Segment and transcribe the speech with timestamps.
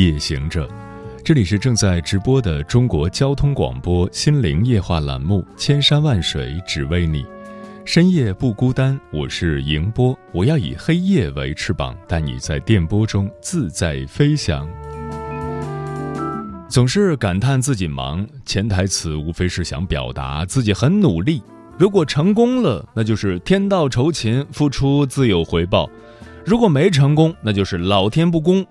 [0.00, 0.66] 夜行者，
[1.22, 7.22] 这里是正在直播的中国交通广播心灵夜话栏目《千山万水只为你》，
[7.84, 14.66] 深夜不孤单，我是迎波，我要以黑夜为翅膀，带你在电波中自在飞翔。
[16.66, 21.42] 总是感叹自己忙，潜台词无非是想表达自己很努力。
[21.76, 25.90] 如果成功了，那就是天道酬勤，付出自有回报。
[26.46, 28.66] 如果没成功，那就是老天不公。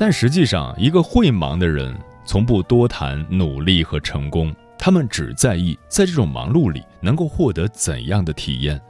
[0.00, 8.80] 但实际上，一个会忙的人从不多谈努力和成功，他们只在意在这种忙碌里能够获得怎样的体验。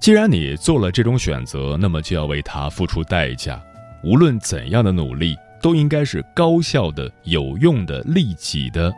[0.00, 3.62] 既然你做了这种选择，那么就要为它付出代价。
[4.02, 8.92] 无论怎样的努力，都应该是高效的、有用的、利己的。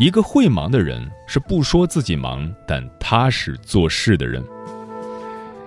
[0.00, 4.42] 一个会忙的人是不说自己忙，但踏实做事的人。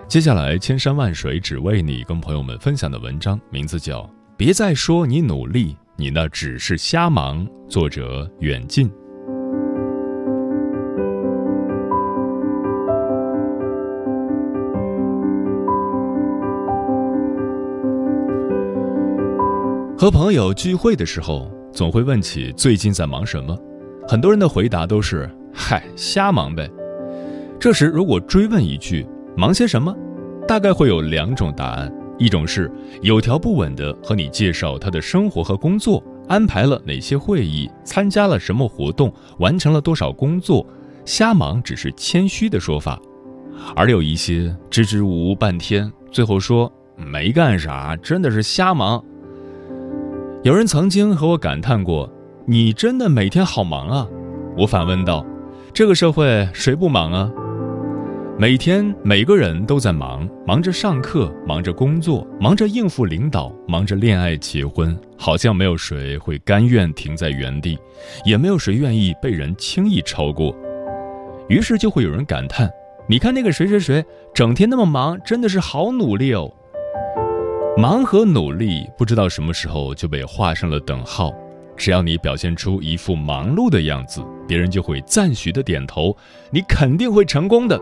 [0.10, 4.02] 接下来，千山万水只为你，跟朋友们分享的文章名字叫
[4.40, 8.90] 《别再说你努力，你那只是瞎忙》，作者远近。
[19.98, 23.54] 和朋友聚会的时候，总会问起最近在忙什么，
[24.08, 26.72] 很多人的回答都是“嗨，瞎忙呗”。
[27.60, 29.94] 这时，如果追问一句，忙些什么？
[30.48, 32.70] 大概会有两种答案：一种是
[33.02, 40.64] 有条不紊地和你介绍他的生活和工作，安排了哪些会议，参加了什么活动，完成了多少工作，
[41.06, 43.00] 瞎忙只是谦虚的说法；
[43.76, 49.04] 而有一些支支吾吾半天，最后说没干啥，真的是瞎忙。
[50.44, 52.10] 有人曾经和我感叹过
[52.46, 54.08] ：“你真的每天好忙啊！”
[54.58, 55.26] 我反问道
[55.74, 57.32] ：“这个社会谁不忙啊？”
[58.40, 67.78] 每天每个人都在忙，忙着上课，忙着工作，忙着应付领导，忙着恋爱结婚，好像没有谁会甘愿停在原地，
[68.24, 70.56] 也没有谁愿意被人轻易超过。
[71.50, 72.72] 于是就会有人感叹
[73.10, 74.02] ：“你看那个谁谁谁，
[74.34, 76.50] 整天那么忙，真的是好努力哦。”
[77.76, 81.34] 忙和努力不知道什么时候就被画上了等号。
[81.76, 86.16] 只要你表现出一副忙碌的样子，别人就会赞许的点头，
[86.52, 87.78] 你肯定会成功的。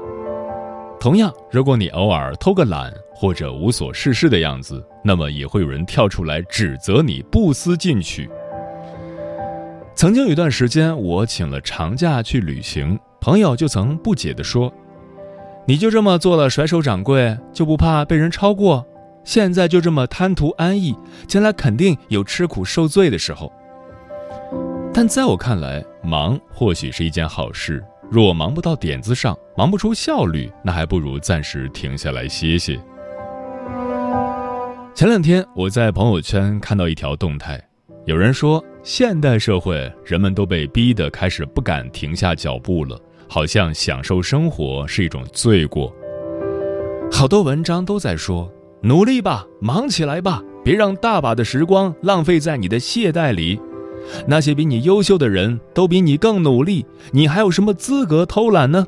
[0.99, 8.29] 同样，如果你偶尔偷个懒或者无所事事的样子，那么也会有人跳出来指责你不思进取。
[9.95, 14.73] 曾经有一段时间，我请了长假去旅行，朋友就曾不解地说
[15.65, 18.85] ：“你就这么做了甩手掌柜，就不怕被人超过？
[19.23, 20.95] 现在就这么贪图安逸，
[21.27, 23.51] 将来肯定有吃苦受罪的时候。”
[24.93, 27.83] 但在我看来，忙或许是一件好事。
[28.09, 32.79] 若忙不到点子上，忙不出效率，那还不如暂时停下来歇歇。
[34.93, 37.61] 前两天我在朋友圈看到一条动态，
[38.05, 45.93] 有人说现代社会人们都被逼得开始不敢停下脚步了，好像享受生活是一种罪过。
[47.11, 48.51] 好多文章都在说
[48.81, 53.59] 努力吧，忙起来吧，别让大把的时光浪费在你的懈怠里。
[54.27, 58.85] 那些比你优秀的人都比你更努力，你还有什么资格偷懒呢？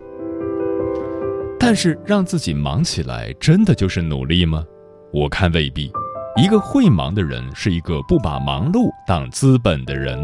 [1.59, 4.63] 但是让自己忙起来，真的就是努力吗？
[5.11, 5.91] 我看未必。
[6.37, 10.17] 一个会忙的人，是一个不把忙碌当资本的人。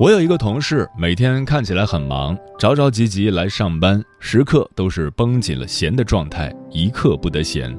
[0.00, 7.76] 我有一个同事，每天看起来很忙，着着急急来上班，时刻都是绷紧了弦的状态，一刻不得闲。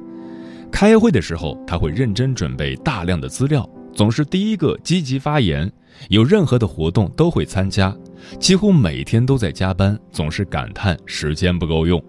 [0.71, 5.71] 开会的时候，他会认真准备大量的资料，总是第一个积极发言，
[6.10, 7.95] 有任何的活动都会参加，
[8.39, 12.01] 几乎每天都在加班，总是感叹时间不够用。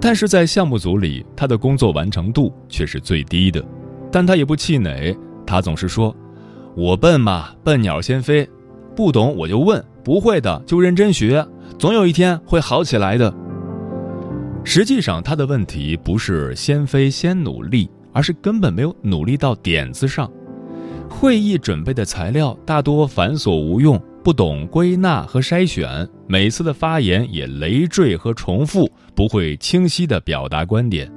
[0.00, 3.64] 但是在项目组里，他的工作完成度却是最低的，
[4.10, 5.16] 但他也不气馁，
[5.46, 6.14] 他总是说
[6.76, 8.48] ：“我笨嘛，笨鸟先飞，
[8.96, 11.46] 不懂我就问，不会的就认真学，
[11.78, 13.32] 总有一天会好起来的。”
[14.64, 20.30] 实际上，他的问题不是先飞先努力，而是根本没有努力到点子上。
[21.08, 31.12] 会议准备的材料大多繁琐无用，不懂归纳和筛选，每次的发言也累赘和重复，不会清晰地表达观点。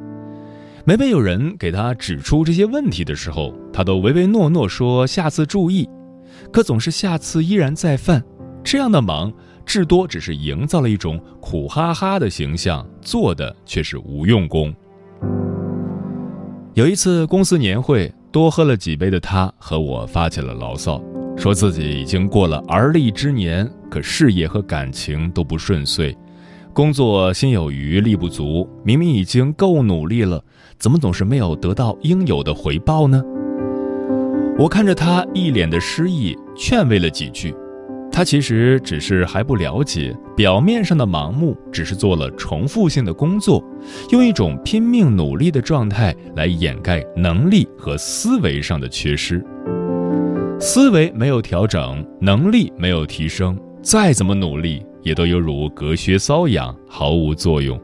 [0.84, 5.88] 每每有人给他指出这些问题的时候，他都唯唯诺诺说下次注意，
[6.52, 8.22] 可总是下次依然再犯。
[8.64, 9.32] 这样的忙，
[9.66, 14.74] 至多只是营造了一种苦哈哈的形象，做的却是无用功。
[16.74, 21.02] 有一次公司年会，多喝了几杯的他和我发起了牢骚，
[21.38, 26.16] 说自己已经过了而立之年，可事业和感情都不顺遂，
[26.74, 28.70] 工作心有余力不足。
[28.84, 30.44] 明明已经够努力了，
[30.78, 33.24] 怎么总是没有得到应有的回报呢？
[34.58, 37.56] 我看着他一脸的失意，劝慰了几句。
[38.16, 43.62] 他其实只是还不了解，表面上的盲目只是做了重复性的工作，
[44.10, 49.46] 用一种拼命努力的状态来掩盖能力和思维上的缺失。
[50.62, 57.78] 思维没有调整，能力没有提升，再怎么努力也都犹如隔靴搔痒，毫无作用。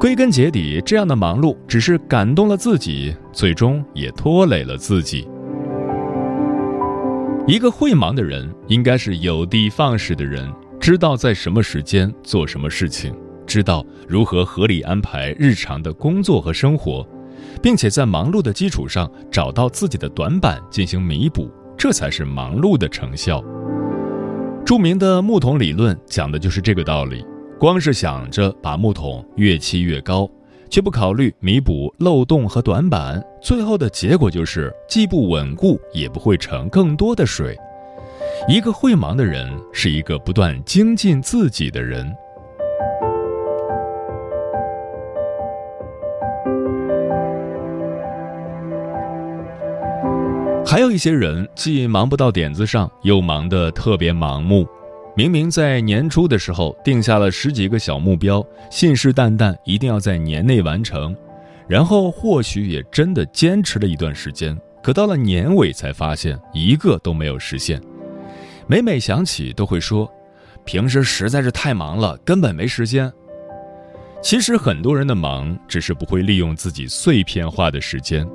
[0.00, 5.28] 归根结底，这样的忙碌只是感动了自己，最终也拖累了自己。
[7.46, 10.50] 一个会忙的人，应该是有的放矢的人，
[10.80, 13.14] 知道在什么时间做什么事情，
[13.46, 17.06] 知道如何合理安排日常的工作和生活，
[17.62, 23.44] 并且在忙碌的基础上找到自己的短板进行弥补，这才是忙碌的成效。
[24.64, 27.22] 著名的木桶理论讲的就是这个道理。
[27.60, 30.28] 光是想着把木桶越砌越高。
[30.74, 37.56] 却不考虑弥补漏洞和短板，最后的结果就是既不稳固，也不会盛更多的水。
[38.48, 42.12] 一个会忙的人，是一个不断精进自己的人。
[50.66, 54.66] 还有一些人，既忙不到点子上，又忙得特别盲目。
[55.16, 61.16] 明明在年初的时候定下了十几个小目标，信誓旦旦一定要在年内完成，
[61.68, 67.80] 然后或许也真的坚持了一段时间，可到了年尾才发现一个都没有实现。
[68.66, 70.10] 每每想起都会说，
[70.64, 73.12] 平时实在是太忙了，根本没时间。
[74.20, 78.26] 其实很多人的忙只是不会利用自己碎片化的时间。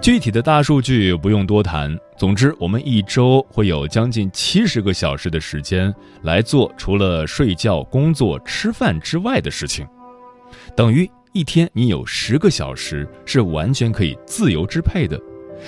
[0.00, 1.94] 具体的大数据不用多谈。
[2.16, 9.86] 总之，我们一周会有将近七十个小时的时间来做除了睡觉、工作、吃饭之外的事情，
[10.74, 15.20] 等于一天你有十个小时是完全可以自由支配的。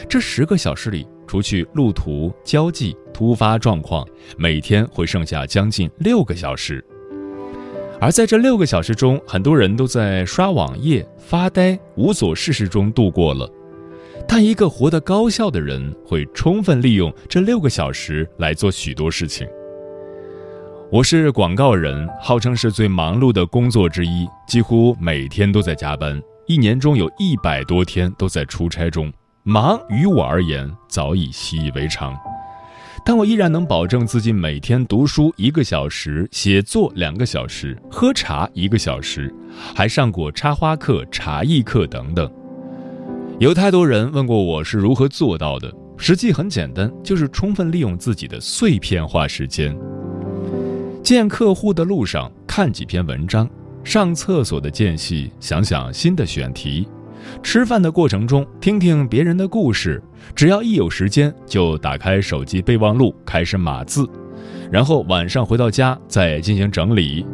[0.08, 4.06] 这十个小时里，除去路途、交际、突发状况，
[4.38, 6.82] 每天会剩下将近六个小时。
[8.00, 13.46] 而在这六个小时中，很多人都在刷网页、发呆、无所事事中度过了。
[14.34, 19.46] 但一个活得高效的人会充分利用这六个小时来做许多事情。
[20.90, 29.12] 我是广告人，号称是最忙碌的工作之一，几乎每天都在加班，一年中有一百多天都在出差中。
[29.42, 32.16] 忙于我而言早已习以为常，
[33.04, 39.30] 但我依然能保证自己每天读书一个小时，写作两个小时，喝茶一个小时，
[39.76, 42.32] 还上过插花课、茶艺课等等。
[43.38, 49.76] 有太多人问过我是如何做到的，实际很简单，就是充分利用自己的碎片化时间。
[51.02, 53.48] 见客户的路上看几篇文章，
[53.82, 56.86] 上厕所的间隙想想新的选题，
[57.42, 60.00] 吃饭的过程中听听别人的故事，
[60.36, 64.08] 只要一有时间就打开手机备忘录开始码字，
[64.70, 67.26] 然后晚上回到家再进行整理。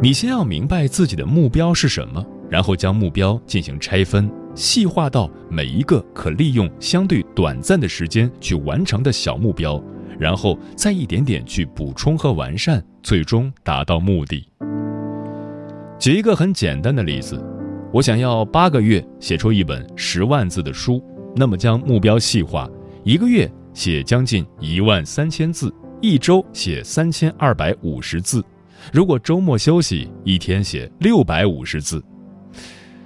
[0.00, 4.30] 你先要明白自己的目标是什么，然后将目标进行拆分。
[4.54, 9.82] 细化到每一个可利用相对短暂的时间去完成的小目标，
[10.18, 14.46] 然后再一点点去补充和完善，最终达到目的。
[15.98, 17.42] 举一个很简单的例子，
[17.92, 21.02] 我想要八个月写出一本十万字的书，
[21.34, 22.68] 那么将目标细化，
[23.04, 28.44] 一个月写将近一万三千字，一周写三千二百五十字，
[28.92, 32.04] 如果周末休息，一天写六百五十字，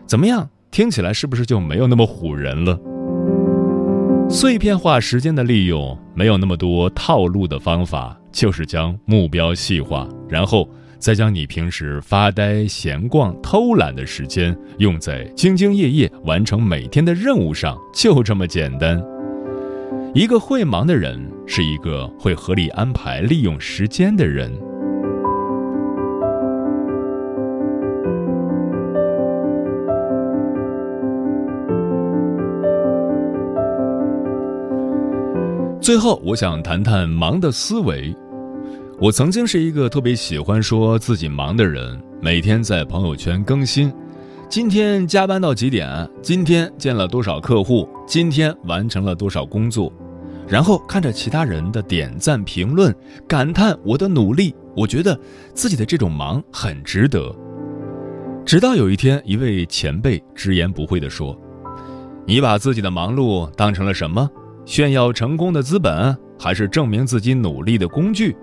[0.07, 0.49] 怎么样？
[0.77, 2.79] 听起来是不是就没有那么唬人了？
[4.29, 10.69] 碎片化时间的利用没有那么多套路的方法，就是将目标细化，然后
[10.99, 19.03] 再将你平时发呆、闲逛、偷懒的时间用在兢兢业业完成每天的任务上，就这么简单。
[20.13, 24.53] 一个会忙的人，是一个会合理安排利用时间的人。
[35.87, 38.13] 最后，我想谈谈忙的思维。
[38.99, 43.95] 我曾经是一个特别喜欢说自己忙的人，每天在朋友圈更新，
[44.49, 45.89] 今天加班到几点？
[46.21, 47.89] 今天见了多少客户？
[48.05, 49.93] 今天完成了多少工作？
[50.49, 52.93] 然后看着其他人的点赞评论，
[53.29, 54.53] 感叹我的努力。
[54.75, 55.17] 我觉得
[55.55, 57.33] 自己的这种忙很值得。
[58.45, 61.41] 直到有一天，一位前辈直言不讳地说
[62.27, 64.29] ：“你把自己的忙碌当成了什么？
[64.67, 68.37] 炫耀成功的资本，还是证明自己努力的工具？”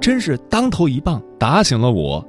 [0.00, 2.26] 真是当头一棒，打醒了我。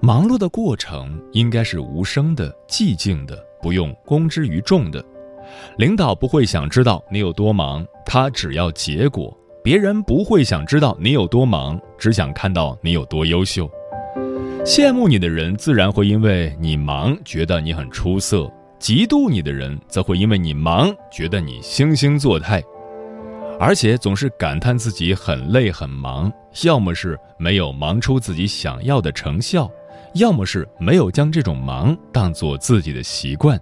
[0.00, 5.02] 忙碌的过程应该是无声的、寂静的，不用公之于众的。
[5.76, 9.32] 领导不会想知道你有多忙，他只要结果；
[9.62, 13.70] 别人不会想知道你有多忙，只想看到你有多优秀。
[14.64, 22.62] 羡慕你的人自然会因为你忙觉得你很出色，嫉妒你的人则会因为你忙觉得你惺惺作态，
[23.58, 26.32] 而且总是感叹自己很累很忙，
[26.62, 29.68] 要么是没有忙出自己想要的成效，
[30.14, 33.60] 要么是没有将这种忙当做自己的习惯。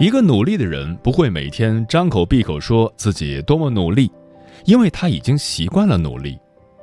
[0.00, 4.10] 一个努力的人不会每天张口闭口说自己多么努力，
[4.64, 6.38] 因为他已经习惯了努力。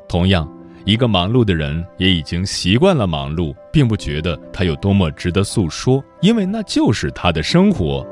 [0.08, 0.56] 同样。
[0.88, 8.08] 一个忙碌的人也已经习惯了忙碌，并不觉得他有多么值得诉说，因为那就是他的生活。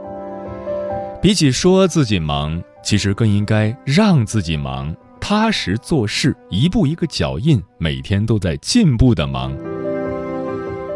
[1.21, 9.55] 比起说自己忙，其实更应该让自己忙，踏实做事，一步一个脚印，每天都在进步的忙。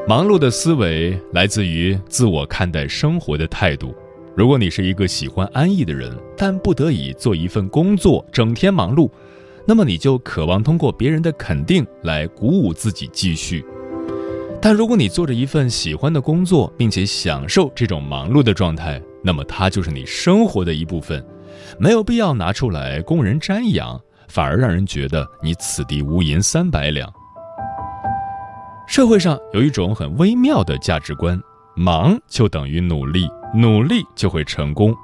[0.06, 3.96] 忙碌的思维来自于自我看待生活的态度。
[4.36, 9.10] 如果你是一个喜欢安逸的人，但不得已做一份工作，整天忙碌。
[9.66, 13.64] 那么你就渴望通过别人的肯定来鼓舞自己继续，
[14.62, 21.24] 但如果你做着一份喜欢的工作，并且享受这种忙碌的状态，那么它就是你生活的一部分，
[21.78, 27.12] 没有必要拿出来供人瞻仰，反而让人觉得你此地无银三百两。
[28.88, 31.40] 社会上有一种很微妙的价值观：
[31.76, 34.96] 忙就等于努力，努力就会成功。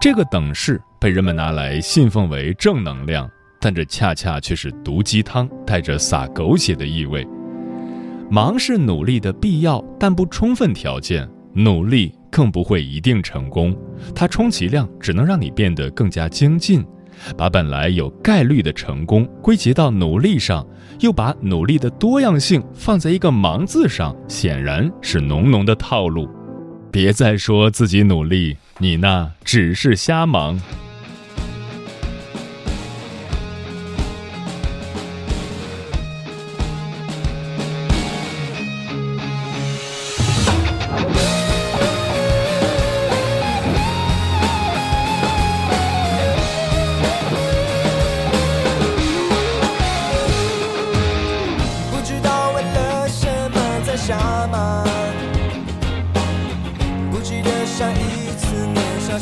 [0.00, 3.30] 这个等式被人们拿来信奉为正能量。
[3.60, 7.26] 但这恰恰却是毒鸡汤，带着撒狗血的意味。
[8.30, 13.76] 忙是努力的必要但不充分条件，努力更不会一定成功。
[14.14, 16.84] 它充其量只能让你变得更加精进，
[17.36, 20.66] 把本来有概率的成功归结到努力上，
[21.00, 26.28] 又把努力的多样性放在一个“忙”字上，显然是浓浓的套路。
[26.92, 30.58] 别再说自己努力，你那只是瞎忙。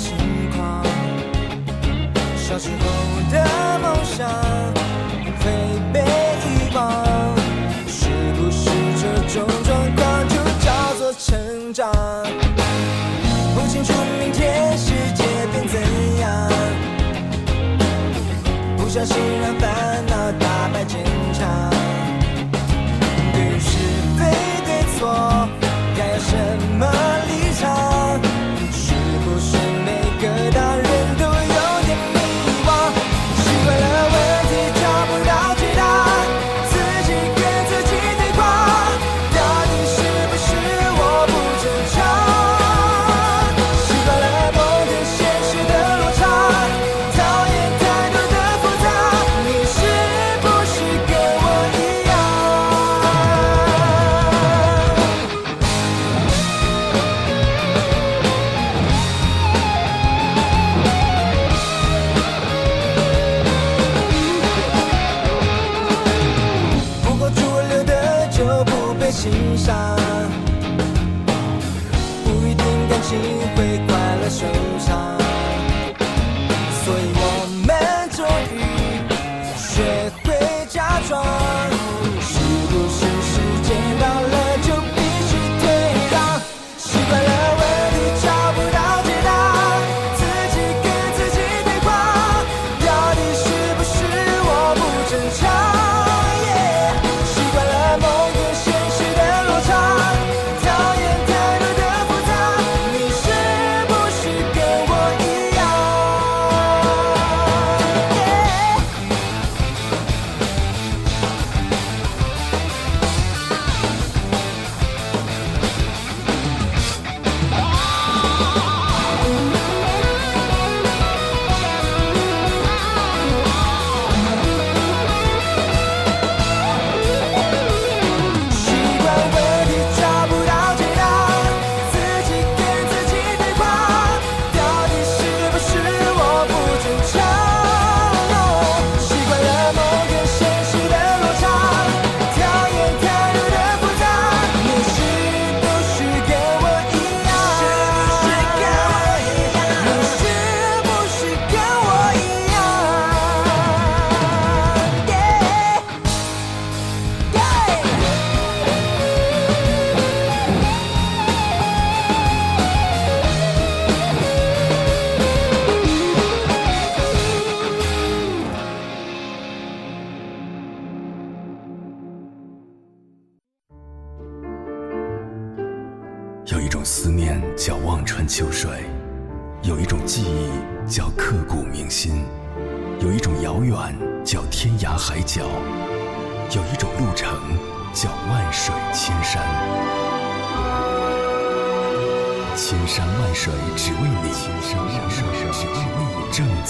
[0.08, 0.82] 轻狂。
[2.36, 2.84] 小时候
[3.30, 3.34] 的
[3.80, 4.26] 梦想
[5.40, 5.44] 会
[5.92, 7.04] 被遗忘，
[7.86, 10.34] 是不是这种状况就
[10.64, 11.92] 叫做成长？
[13.54, 15.78] 不清楚明天世界变怎
[16.20, 16.50] 样，
[18.78, 19.77] 不小心让。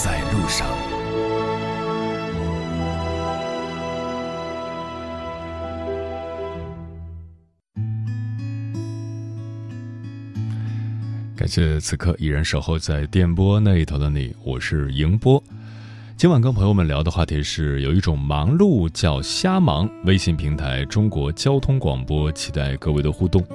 [0.01, 0.65] 在路上。
[11.35, 15.43] 感谢此刻依然守候在电波那一头的你，我是迎波。
[16.15, 19.89] 今晚跟朋友们聊的话题是：有一种忙碌叫瞎忙。
[20.05, 23.45] 微信平台中国交通广播，期待各位的互动。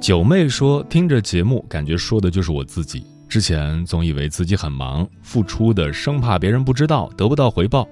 [0.00, 3.11] 九妹说，听着节目，感觉说的就是我自己。
[3.32, 7.88] 之前总以为自己很忙，付出的生怕别人不知道，得不到回报，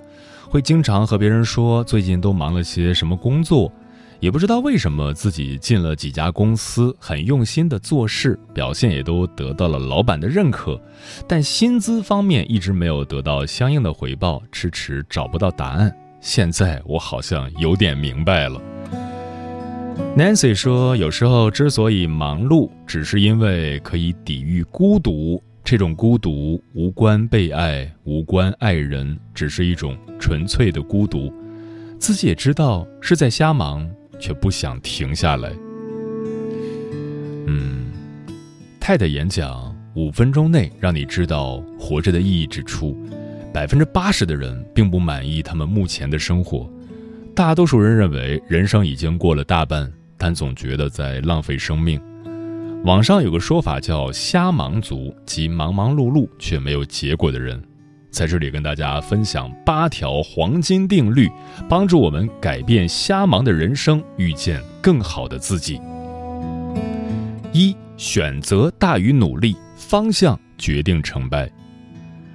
[0.50, 3.72] 会经常和别人说最近都忙了些什么工作。
[4.18, 10.78] 也不知道为什么自己进了几家公司，很用心的做事，表现也都得到了老板的认可，
[11.26, 15.90] 但薪资方面一直没有得到相应的回报，迟迟找不到答案。
[16.20, 18.60] 现在我好像有点明白了。
[20.16, 25.42] Nancy 说，有时候之所以忙碌，只是因为可以抵御孤独。
[25.62, 31.32] 这种孤独无关被爱，无关爱人，只是一种纯粹的孤独。
[31.98, 33.88] 自己也知道是在瞎忙。
[34.20, 35.50] 却不想停下来。
[37.46, 37.90] 嗯，
[38.78, 42.94] 泰的演讲五分钟内让你知道活着的意义之处。
[43.50, 46.70] 百分之八十的人并不满意他们目前的生活，
[47.34, 52.00] 大多数人认为人生已经过了大半，但总觉得在浪费生命。
[52.84, 57.62] 网上有个说法叫“瞎忙族”，即忙忙碌碌却没有结果的人。
[58.10, 61.30] 在这里跟大家分享八条黄金定律，
[61.68, 65.80] 帮助我们改变瞎忙的人生，遇见更好的自己。
[67.52, 71.50] 一、选择大于努力，方向决定成败。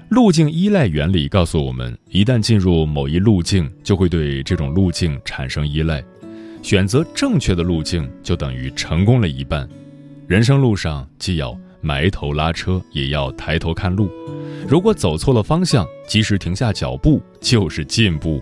[0.10, 6.04] 路径依赖原理告诉我们，一旦进入某一路径，就会对这种路径产生依赖。
[6.62, 9.68] 选择正确的路径，就等于成功了一半。
[10.28, 14.10] 人生路上，既要埋头拉车，也要抬头看路。
[14.68, 18.42] 如果走错了方向，及时停下脚步就是进步。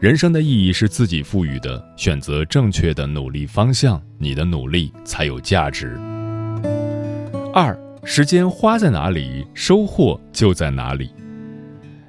[0.00, 5.98] 人生的意义是自己赋予的，选择正确的努力方向，你的努力才有价值。
[7.52, 7.76] 二，
[8.10, 11.10] 时间花在哪里，收获就在哪里。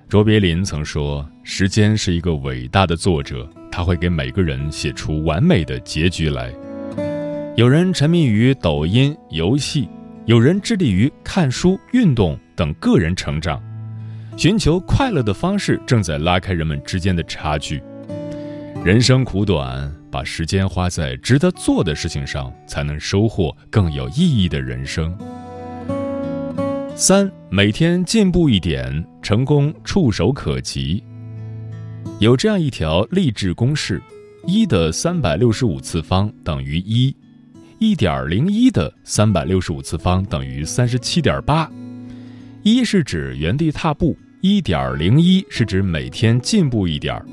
[0.07, 6.53] 卓别林曾说：“时间是一个伟大的作者，他会给每个人写出完美的结局来。”
[7.57, 9.89] 有人沉迷于抖音游戏，
[10.25, 12.39] 有人致力于看书、运动。
[12.55, 13.61] 等个人成长，
[14.37, 17.83] 寻求快乐的方式正在拉开人们之间的差距。
[18.85, 25.13] 人生苦短，把时间花在值得做的事情上，才能收获更有意义的人生。
[27.01, 31.01] 三，每天进步一点，成功触手可及。
[32.19, 34.01] 有这样一条励志公式：
[34.45, 37.15] 一的三百六十五次方等于一，
[37.77, 41.71] 一点零一的三百六十五次方等于三十七点八。
[42.63, 47.25] 一是指原地踏步，一点零一是指每天进步一点儿。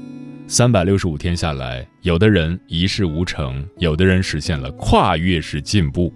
[0.46, 6.14] 三百六十五天下来，有的人一事无成，有的人实现了跨越式进步。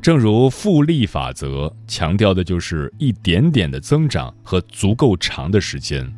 [0.00, 6.10] 正如复利法则强调的就是一点点的增长和足够长的时间。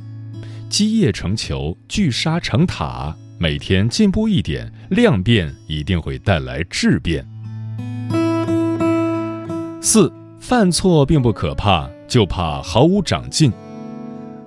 [0.68, 7.26] 积业成球，聚沙成塔，每天进步一点，量变一定会带来质变。
[9.80, 10.12] 四。
[10.42, 13.52] 犯错并不可怕，就怕毫无长进。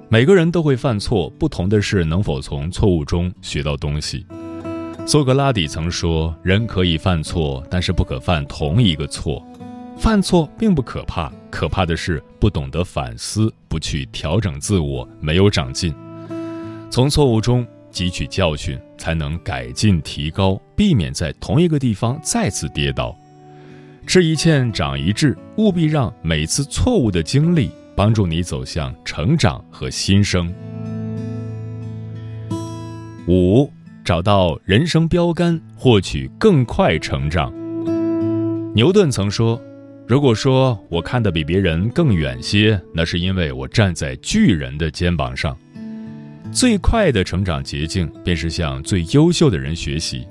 [0.10, 4.26] 每个人都会犯错，不同的是能否从错误中学到东西。
[5.06, 9.46] 苏格拉底曾说：“人可以犯错，但是不可犯同一个错。
[9.98, 15.94] 犯错并不可怕，可怕的是不懂得反思，不去调整自我，没有长进。
[16.90, 23.14] 从错误中汲取教训，才能改进提高，避免在同一个地方再次跌倒。”
[24.08, 30.52] 吃一堑长一智，务必让每次错误的经历帮助你走向成长和新生。
[33.28, 33.72] 五，
[34.04, 37.54] 找到人生标杆，获取更快成长。
[38.76, 39.60] 牛顿曾说
[40.06, 45.58] ：“如果说我看得比别人更远些，那是因为我站在巨人的肩膀上。”
[46.52, 50.28] 最快的成长捷径，便是向最优秀的人学习。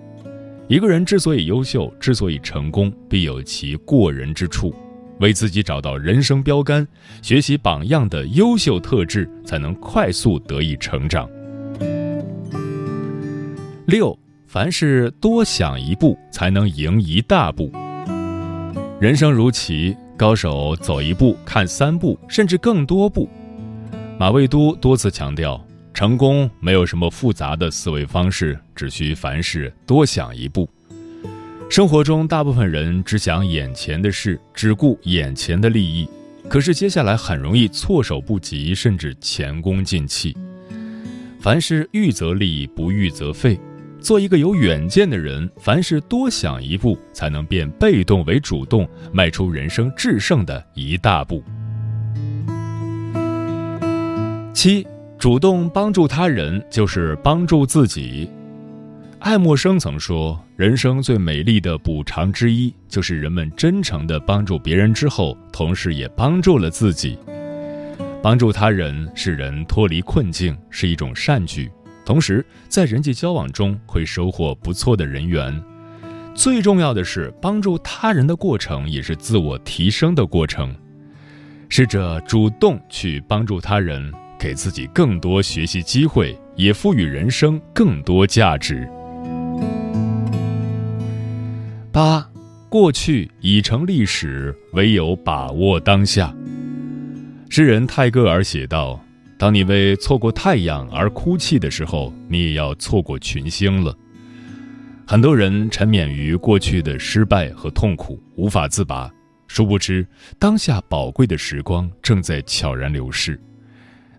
[0.68, 4.74] 一个人之所以优秀，之所以成功，必有其过人之处。
[5.20, 6.86] 为自己找到人生标杆，
[7.22, 11.26] 学习榜样的优秀特质，才能快速得以成长。
[13.92, 17.70] 六，凡事多想一步，才能赢一大步。
[18.98, 23.28] 人生如棋，高手走一步看三步，甚至更多步。
[24.18, 30.66] 马未都多次强调，成功没有什么复杂的思维方式，只需凡事多想一步。
[31.68, 36.08] 生活中，大部分人只想眼前的事，只顾眼前的利益，
[36.48, 40.34] 可是接下来很容易措手不及，甚至前功尽弃。
[41.38, 43.60] 凡事预则立，不预则废。
[44.02, 51.42] 做一个有远见的人，凡事多想一步，才能变被动为主动，迈出人生制胜的一大步。
[54.52, 54.86] 七，
[55.18, 58.28] 主动帮助他人就是帮助自己。
[59.20, 67.16] 爱默生曾说：“人生最美丽的补偿之一，就是人们真诚的帮助别人之后，同时也帮助了自己。
[68.20, 71.70] 帮助他人使人脱离困境，是一种善举。”
[72.04, 75.62] 同时，在人际交往中会收获不错的人缘。
[76.34, 80.74] 最重要的是，帮助他人的过程也是自我提升的过程。
[81.68, 88.88] 试着主动去帮助他人，给自己更多学习机会，也赋予人生更多价值。
[91.90, 92.26] 八，
[92.68, 96.34] 过去已成历史，唯有把握当下。
[97.50, 99.01] 诗人泰戈尔写道。
[99.42, 103.92] 当你为错过太阳而哭泣的时候，你也要错过群星了。
[105.04, 109.10] 很多人沉湎于过去的失败和痛苦，无法自拔。
[109.48, 110.06] 殊不知，
[110.38, 113.36] 当下宝贵的时光正在悄然流逝。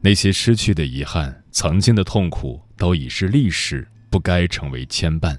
[0.02, 5.38] 那些失去的遗憾，曾经的痛苦，都已是历史，不该成为牵绊。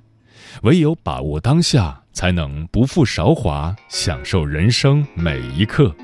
[0.62, 5.94] 唯有把握当下，才能不负韶华，享受人生每一刻。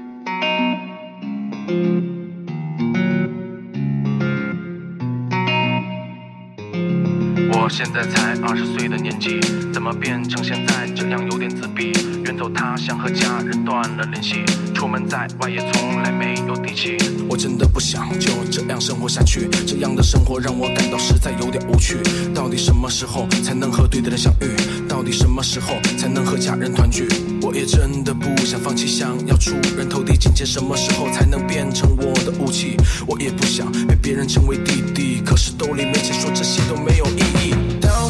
[7.62, 9.38] 我现在才二十岁的年纪，
[9.70, 11.92] 怎么变成现在这样有点自闭？
[12.24, 14.42] 远走他乡和家人断了联系，
[14.74, 16.96] 出门在外也从来没有底气。
[17.28, 21.98] 我真的不想就这样生活下去，这样的生活让我感到实在有点无趣。
[22.34, 24.88] 到底什么时候才能和对的人相遇？
[24.88, 27.06] 到底什么时候才能和家人团聚？
[27.42, 30.16] 我也真的不想放弃，想要出人头地。
[30.16, 32.78] 金钱什么时候才能变成我的武器？
[33.06, 37.54] 我也不想被别人称为弟弟，可是兜里没钱，说这些都没有意义。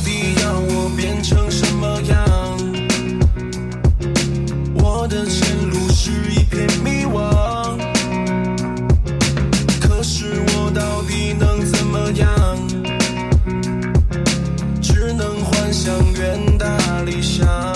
[0.01, 2.17] 到底要我变成什么样？
[4.77, 7.77] 我的前路是一片迷惘。
[9.79, 10.25] 可是
[10.57, 12.29] 我到底能怎么样？
[14.81, 17.70] 只能幻想远大理想。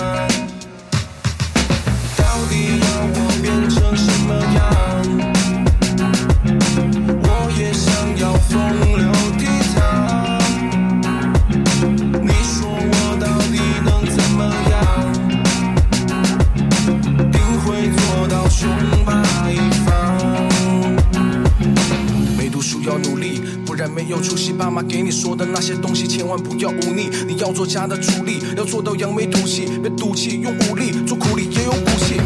[23.88, 24.52] 没有出息。
[24.52, 27.10] 爸妈给你说的那些东西，千万不要忤逆。
[27.26, 32.20] 你要做家的主力，要做到扬眉吐气，别赌气，用武力做苦力也有骨气。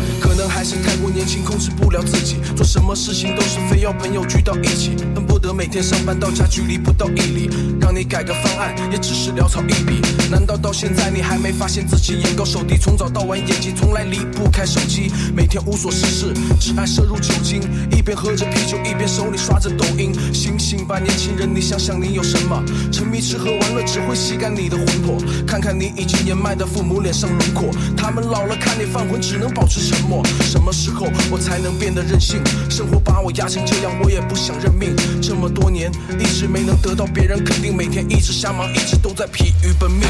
[0.69, 7.49] 是太过年轻，控制不了自己，做什么事情都是非要朋友聚到一起，恨不得每天上班到家距离不到一里。
[7.81, 10.03] 让你改个方案，也只是潦草一笔。
[10.31, 12.77] 难道到现在你还没发现自己眼高手低？
[12.77, 20.13] 从早到晚眼睛从来离不开手机，每天无所事事，只爱摄入酒精，一边喝着啤酒，一边手里刷着抖音。
[20.35, 22.63] 醒醒吧，年轻人，你想想你有什么？
[22.93, 25.17] 沉迷吃喝玩乐只会吸干你的魂魄。
[25.47, 30.23] 看看你已经年迈的父母脸上轮廓，他们老了看你犯浑，只能保持沉默。
[30.59, 32.43] 什么时候我才能变得任性？
[32.69, 34.91] 生活把我压成这样，我也不想认命。
[35.23, 40.03] 这么多年一直没能得到别人肯定，每天一直瞎忙，一直都在疲于奔命。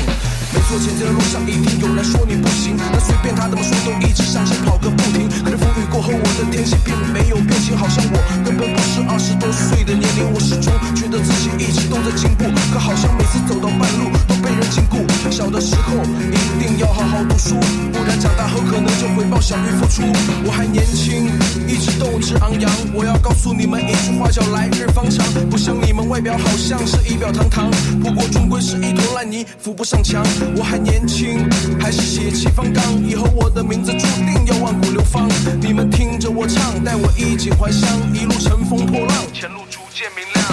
[0.51, 5.29] 没错，前进的路上一定有人说你不行，那随便他怎么说，都一直向前跑个不停。
[5.45, 10.33] 可是风雨过后，我的天性并没有变形，好像我根本不是二十多岁的年龄。
[10.33, 15.05] 我始终觉得自己一直都在进步，可好像每次走到半路都被人禁锢。
[15.31, 15.93] 小的时候
[16.33, 17.55] 一定要好好读书，
[17.93, 20.03] 不然长大后可能就回报小于付出。
[20.43, 21.27] 我还年轻，
[21.69, 22.71] 一直斗志昂扬。
[22.95, 25.27] 我要告诉你们一句话，叫来日方长。
[25.51, 27.71] 不像你们外表好像是仪表堂堂，
[28.03, 30.25] 不过终归是一坨烂泥，扶不上墙。
[30.57, 31.47] 我还年轻，
[31.79, 35.29] 还是血气方刚，以后我的名字注定要万古流芳。
[35.61, 40.47] 你们听着我唱，待我衣锦还乡，一路乘风破浪，前路逐渐明亮。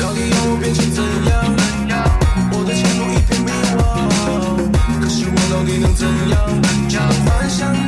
[0.00, 1.57] 到底要我变成怎样？
[5.68, 6.62] 你能怎样？
[6.88, 7.87] 只能幻想